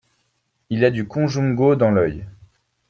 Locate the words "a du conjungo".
0.83-1.75